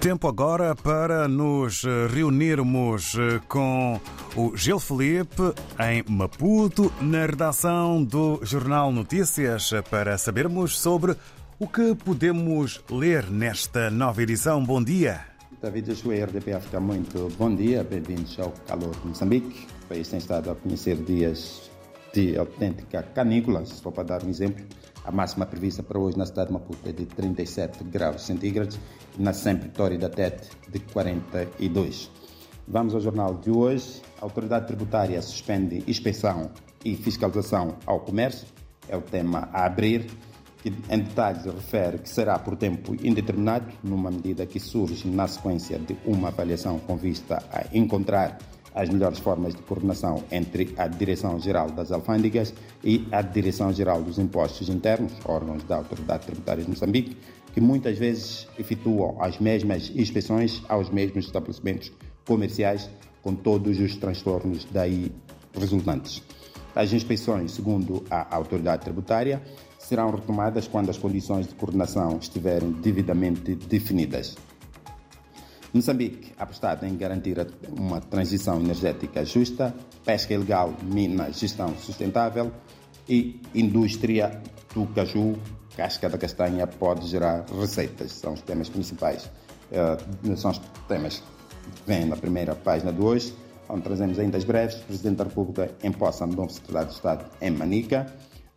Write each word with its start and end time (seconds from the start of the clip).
Tempo 0.00 0.26
agora 0.26 0.74
para 0.74 1.28
nos 1.28 1.82
reunirmos 2.08 3.18
com 3.46 4.00
o 4.34 4.56
Gil 4.56 4.80
Felipe 4.80 5.52
em 5.78 6.02
Maputo, 6.10 6.90
na 7.02 7.26
redação 7.26 8.02
do 8.02 8.40
Jornal 8.42 8.90
Notícias, 8.92 9.70
para 9.90 10.16
sabermos 10.16 10.78
sobre 10.78 11.14
o 11.58 11.68
que 11.68 11.94
podemos 11.94 12.82
ler 12.90 13.30
nesta 13.30 13.90
nova 13.90 14.22
edição. 14.22 14.64
Bom 14.64 14.82
dia. 14.82 15.20
David 15.60 15.90
Josué, 15.90 16.24
RDP 16.24 16.54
África, 16.54 16.80
muito 16.80 17.28
bom 17.36 17.54
dia. 17.54 17.84
Bem-vindos 17.84 18.40
ao 18.40 18.52
Calor 18.66 18.96
de 19.02 19.06
Moçambique. 19.06 19.66
O 19.84 19.88
país 19.88 20.08
tem 20.08 20.18
estado 20.18 20.50
a 20.50 20.54
conhecer 20.54 20.96
dias 20.96 21.70
de 22.14 22.38
autêntica 22.38 23.02
canícula, 23.02 23.66
só 23.66 23.90
para 23.90 24.04
dar 24.04 24.24
um 24.24 24.30
exemplo. 24.30 24.64
A 25.04 25.10
máxima 25.10 25.46
prevista 25.46 25.82
para 25.82 25.98
hoje 25.98 26.18
na 26.18 26.26
cidade 26.26 26.48
de 26.48 26.52
Maputo 26.52 26.88
é 26.88 26.92
de 26.92 27.06
37 27.06 27.82
graus 27.84 28.22
centígrados 28.22 28.78
e 29.18 29.22
na 29.22 29.32
sempre 29.32 29.68
Torre 29.70 29.96
da 29.96 30.08
Tete 30.08 30.50
de 30.68 30.78
42. 30.78 32.10
Vamos 32.68 32.94
ao 32.94 33.00
jornal 33.00 33.34
de 33.34 33.50
hoje. 33.50 34.02
A 34.20 34.24
autoridade 34.24 34.66
tributária 34.66 35.20
suspende 35.22 35.82
inspeção 35.86 36.50
e 36.84 36.94
fiscalização 36.94 37.76
ao 37.86 38.00
comércio. 38.00 38.46
É 38.88 38.96
o 38.96 39.00
tema 39.00 39.48
a 39.52 39.64
abrir 39.64 40.06
que 40.62 40.68
em 40.68 40.98
detalhes 40.98 41.44
refere 41.44 41.98
que 41.98 42.08
será 42.08 42.38
por 42.38 42.56
tempo 42.56 42.94
indeterminado, 43.02 43.66
numa 43.82 44.10
medida 44.10 44.44
que 44.46 44.60
surge 44.60 45.08
na 45.08 45.26
sequência 45.26 45.78
de 45.78 45.96
uma 46.04 46.28
avaliação 46.28 46.78
com 46.78 46.96
vista 46.96 47.42
a 47.50 47.64
encontrar 47.76 48.38
as 48.74 48.88
melhores 48.88 49.18
formas 49.18 49.54
de 49.54 49.62
coordenação 49.62 50.22
entre 50.30 50.74
a 50.76 50.86
Direção-Geral 50.86 51.70
das 51.70 51.90
Alfândegas 51.92 52.54
e 52.84 53.06
a 53.10 53.22
Direção-Geral 53.22 54.02
dos 54.02 54.18
Impostos 54.18 54.68
Internos, 54.68 55.12
órgãos 55.24 55.62
da 55.64 55.76
Autoridade 55.76 56.26
Tributária 56.26 56.62
de 56.62 56.70
Moçambique, 56.70 57.16
que 57.52 57.60
muitas 57.60 57.98
vezes 57.98 58.46
efetuam 58.58 59.20
as 59.20 59.38
mesmas 59.38 59.90
inspeções 59.94 60.62
aos 60.68 60.90
mesmos 60.90 61.26
estabelecimentos 61.26 61.92
comerciais, 62.26 62.88
com 63.22 63.34
todos 63.34 63.78
os 63.80 63.96
transtornos 63.96 64.66
daí 64.70 65.12
resultantes. 65.58 66.22
As 66.74 66.92
inspeções, 66.92 67.52
segundo 67.52 68.04
a 68.08 68.34
autoridade 68.34 68.84
tributária, 68.84 69.42
serão 69.78 70.10
retomadas 70.10 70.68
quando 70.68 70.88
as 70.88 70.96
condições 70.96 71.48
de 71.48 71.54
coordenação 71.54 72.18
estiverem 72.18 72.70
devidamente 72.70 73.54
definidas. 73.56 74.36
Moçambique 75.72 76.32
apostado 76.36 76.84
em 76.84 76.96
garantir 76.96 77.36
uma 77.78 78.00
transição 78.00 78.60
energética 78.60 79.24
justa, 79.24 79.72
pesca 80.04 80.34
ilegal, 80.34 80.74
mina, 80.82 81.32
gestão 81.32 81.76
sustentável 81.76 82.50
e 83.08 83.40
indústria 83.54 84.42
do 84.74 84.84
caju, 84.86 85.36
casca 85.76 86.08
da 86.08 86.18
castanha 86.18 86.66
pode 86.66 87.06
gerar 87.06 87.44
receitas. 87.56 88.12
São 88.12 88.32
os 88.32 88.42
temas 88.42 88.68
principais. 88.68 89.30
Uh, 89.70 90.36
são 90.36 90.50
os 90.50 90.60
temas 90.88 91.18
que 91.18 91.82
vêm 91.86 92.04
na 92.04 92.16
primeira 92.16 92.56
página 92.56 92.92
de 92.92 93.00
hoje, 93.00 93.32
onde 93.68 93.82
trazemos 93.82 94.18
ainda 94.18 94.38
as 94.38 94.44
breves. 94.44 94.74
Presidente 94.76 95.18
da 95.18 95.24
República 95.24 95.70
empossa 95.84 96.26
no 96.26 96.34
novo 96.34 96.50
secretário 96.50 96.88
de 96.88 96.94
Estado 96.94 97.24
em 97.40 97.50
Manica. 97.52 98.12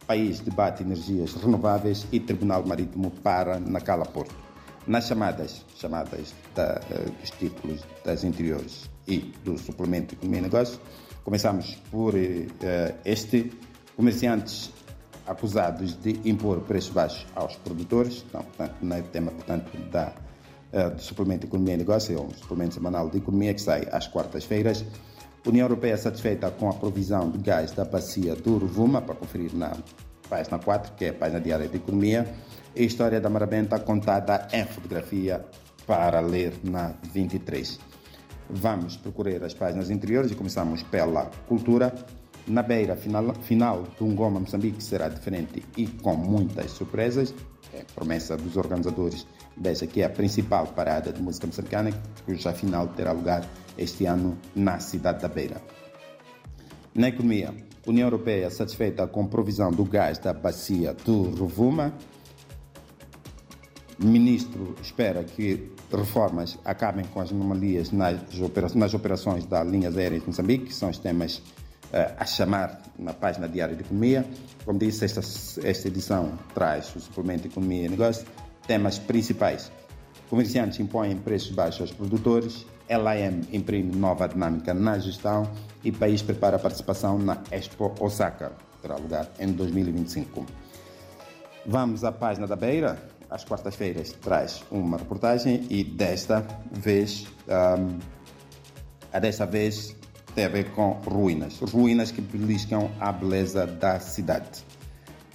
País 0.07 0.39
debate 0.39 0.81
energias 0.81 1.35
renováveis 1.35 2.07
e 2.11 2.19
Tribunal 2.19 2.65
Marítimo 2.65 3.11
para 3.11 3.59
na 3.59 3.79
Cala 3.79 4.05
Porto 4.05 4.52
nas 4.87 5.07
chamadas, 5.07 5.65
chamadas 5.75 6.33
da, 6.55 6.79
dos 7.19 7.29
títulos 7.31 7.81
das 8.03 8.23
interiores 8.23 8.89
e 9.07 9.33
do 9.43 9.57
suplemento 9.57 10.09
de 10.09 10.15
economia 10.15 10.39
e 10.39 10.43
negócio. 10.43 10.79
Começamos 11.23 11.75
por 11.89 12.13
uh, 12.15 12.17
este. 13.05 13.51
Comerciantes 13.95 14.71
acusados 15.27 15.95
de 16.01 16.19
impor 16.27 16.61
preços 16.61 16.89
baixos 16.89 17.27
aos 17.35 17.55
produtores, 17.57 18.25
então, 18.27 18.41
portanto, 18.41 18.75
no 18.81 19.03
tema, 19.03 19.31
portanto, 19.31 19.77
da, 19.91 20.11
uh, 20.73 20.95
do 20.95 21.01
suplemento 21.01 21.45
economia 21.45 21.75
e 21.75 21.77
negócio, 21.77 22.17
é 22.17 22.19
um 22.19 22.31
suplemento 22.31 22.73
semanal 22.73 23.07
de 23.09 23.19
economia 23.19 23.53
que 23.53 23.61
sai 23.61 23.87
às 23.91 24.07
quartas-feiras. 24.07 24.83
União 25.45 25.65
Europeia 25.65 25.95
satisfeita 25.95 26.49
com 26.51 26.69
a 26.69 26.73
provisão 26.73 27.29
de 27.29 27.37
gás 27.37 27.71
da 27.71 27.85
bacia 27.85 28.35
do 28.35 28.57
Rovuma, 28.57 29.01
para 29.01 29.13
conferir 29.13 29.53
na 29.53 29.77
página 30.29 30.59
4, 30.59 30.93
que 30.93 31.05
é 31.05 31.09
a 31.09 31.13
página 31.13 31.39
diária 31.39 31.67
de 31.67 31.77
economia 31.77 32.27
a 32.75 32.81
história 32.81 33.21
da 33.21 33.29
Marabenta 33.29 33.79
contada 33.79 34.47
em 34.51 34.65
fotografia 34.65 35.45
para 35.85 36.19
ler 36.19 36.53
na 36.63 36.93
23. 37.13 37.79
Vamos 38.49 38.97
procurar 38.97 39.43
as 39.43 39.53
páginas 39.53 39.89
interiores 39.89 40.31
e 40.31 40.35
começamos 40.35 40.83
pela 40.83 41.29
cultura. 41.47 41.93
Na 42.45 42.61
beira 42.61 42.95
final, 42.95 43.33
final 43.35 43.83
do 43.97 44.05
Ngoma 44.05 44.39
Moçambique 44.39 44.83
será 44.83 45.07
diferente 45.07 45.63
e 45.77 45.87
com 45.87 46.15
muitas 46.15 46.71
surpresas. 46.71 47.33
É 47.73 47.83
promessa 47.95 48.35
dos 48.35 48.57
organizadores 48.57 49.25
desta 49.55 49.87
que 49.87 50.01
é 50.01 50.05
a 50.05 50.09
principal 50.09 50.67
parada 50.67 51.13
de 51.13 51.21
música 51.21 51.47
moçambicana, 51.47 51.91
cuja 52.25 52.53
final 52.53 52.87
terá 52.89 53.11
lugar 53.11 53.45
este 53.77 54.05
ano 54.05 54.37
na 54.55 54.79
cidade 54.79 55.21
da 55.21 55.27
Beira. 55.27 55.61
Na 56.93 57.07
economia, 57.07 57.53
União 57.85 58.07
Europeia 58.07 58.49
satisfeita 58.49 59.05
com 59.07 59.27
provisão 59.27 59.71
do 59.71 59.83
gás 59.83 60.17
da 60.17 60.33
bacia 60.33 60.93
do 60.93 61.23
Rovuma, 61.35 61.93
ministro 63.99 64.75
espera 64.81 65.23
que 65.23 65.71
reformas 65.91 66.57
acabem 66.63 67.05
com 67.05 67.19
as 67.19 67.31
anomalias 67.31 67.91
nas, 67.91 68.39
operações, 68.39 68.79
nas 68.79 68.93
operações 68.93 69.45
da 69.45 69.63
linhas 69.63 69.97
aéreas 69.97 70.21
de 70.21 70.27
Moçambique, 70.27 70.65
que 70.65 70.73
são 70.73 70.89
os 70.89 70.97
temas 70.97 71.37
uh, 71.37 72.13
a 72.17 72.25
chamar 72.25 72.81
na 72.97 73.13
página 73.13 73.47
diária 73.47 73.75
de 73.75 73.81
economia. 73.81 74.25
Como 74.65 74.79
disse, 74.79 75.05
esta, 75.05 75.19
esta 75.67 75.87
edição 75.87 76.39
traz 76.53 76.95
o 76.95 76.99
suplemento 76.99 77.47
economia 77.47 77.85
e 77.85 77.89
negócio, 77.89 78.25
temas 78.65 78.97
principais. 78.97 79.71
Comerciantes 80.33 80.79
impõem 80.79 81.15
preços 81.15 81.51
baixos 81.51 81.81
aos 81.81 81.91
produtores, 81.91 82.65
LAM 82.89 83.41
imprime 83.51 83.95
nova 83.95 84.27
dinâmica 84.27 84.73
na 84.73 84.97
gestão 84.97 85.47
e 85.83 85.91
país 85.91 86.23
prepara 86.23 86.55
a 86.55 86.59
participação 86.59 87.19
na 87.19 87.43
Expo 87.51 87.93
Osaka, 87.99 88.51
que 88.71 88.81
terá 88.81 88.95
lugar 88.95 89.29
em 89.39 89.51
2025. 89.51 90.43
Vamos 91.67 92.03
à 92.03 92.11
página 92.11 92.47
da 92.47 92.55
Beira, 92.55 92.97
às 93.29 93.45
quartas-feiras 93.45 94.13
traz 94.13 94.63
uma 94.71 94.97
reportagem 94.97 95.67
e 95.69 95.83
desta 95.83 96.43
vez, 96.71 97.27
um, 97.47 97.99
a 99.13 99.19
desta 99.19 99.45
vez 99.45 99.95
tem 100.33 100.45
a 100.45 100.49
ver 100.49 100.71
com 100.71 100.93
ruínas. 100.93 101.59
Ruínas 101.59 102.09
que 102.09 102.21
beliscam 102.21 102.89
a 102.99 103.11
beleza 103.11 103.67
da 103.67 103.99
cidade. 103.99 104.65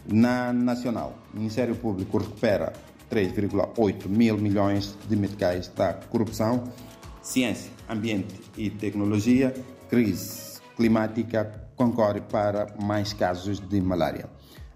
Na 0.05 0.53
Nacional, 0.53 1.17
o 1.33 1.37
Ministério 1.37 1.77
Público 1.77 2.19
recupera 2.19 2.73
3,8 3.11 4.09
mil 4.09 4.39
milhões 4.39 4.97
de 5.09 5.17
meticais 5.17 5.69
da 5.69 5.95
corrupção. 5.95 6.65
Ciência, 7.23 7.71
ambiente 7.89 8.41
e 8.57 8.71
tecnologia, 8.71 9.55
crise 9.89 10.49
climática 10.77 11.69
concorre 11.75 12.21
para 12.21 12.69
mais 12.81 13.13
casos 13.13 13.59
de 13.59 13.81
malária. 13.81 14.29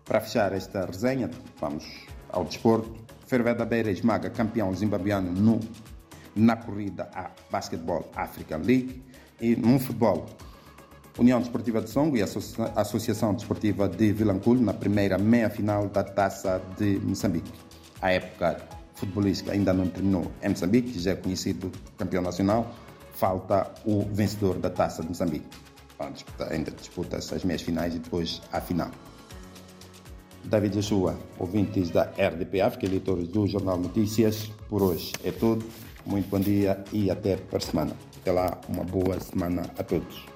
Para 0.04 0.20
fechar 0.20 0.52
esta 0.52 0.84
resenha, 0.84 1.30
vamos 1.60 1.84
ao 2.28 2.44
desporto. 2.44 2.92
Fervé 3.26 3.54
da 3.54 3.64
Beira 3.64 3.90
esmaga 3.90 4.28
campeão 4.28 4.74
zimbabiano 4.74 5.32
no, 5.32 5.60
na 6.34 6.56
corrida 6.56 7.08
à 7.14 7.30
Basketball 7.50 8.10
African 8.16 8.58
League. 8.58 9.02
E 9.40 9.54
no 9.54 9.78
futebol, 9.78 10.26
União 11.18 11.40
Desportiva 11.40 11.80
de 11.80 11.88
Songo 11.88 12.16
e 12.16 12.22
Associação 12.22 13.34
Desportiva 13.34 13.88
de 13.88 14.12
Vilanculo 14.12 14.60
na 14.60 14.74
primeira 14.74 15.18
meia-final 15.18 15.88
da 15.88 16.02
Taça 16.02 16.60
de 16.76 16.98
Moçambique. 16.98 17.52
A 18.02 18.10
época 18.10 18.60
futebolística 18.94 19.52
ainda 19.52 19.72
não 19.72 19.88
terminou 19.88 20.30
em 20.42 20.48
Moçambique, 20.48 20.98
já 20.98 21.12
é 21.12 21.14
conhecido 21.14 21.70
campeão 21.96 22.22
nacional. 22.22 22.74
Falta 23.14 23.70
o 23.84 24.02
vencedor 24.12 24.58
da 24.58 24.68
Taça 24.68 25.02
de 25.02 25.08
Moçambique. 25.08 25.46
Ainda 26.50 26.72
disputa 26.72 27.16
essas 27.16 27.44
meias 27.44 27.62
finais 27.62 27.94
e 27.94 28.00
depois 28.00 28.42
a 28.52 28.60
final. 28.60 28.90
David 30.44 30.74
Joshua, 30.74 31.16
ouvintes 31.38 31.90
da 31.90 32.02
RDP 32.18 32.60
África, 32.60 32.88
leitores 32.88 33.28
do 33.28 33.46
Jornal 33.46 33.78
Notícias. 33.78 34.50
Por 34.68 34.82
hoje 34.82 35.12
é 35.24 35.30
tudo. 35.30 35.64
Muito 36.04 36.28
bom 36.28 36.40
dia 36.40 36.82
e 36.92 37.08
até 37.08 37.36
para 37.36 37.58
a 37.58 37.60
semana. 37.60 37.92
Até 38.20 38.32
lá, 38.32 38.60
uma 38.68 38.82
boa 38.82 39.20
semana 39.20 39.62
a 39.78 39.82
todos. 39.84 40.26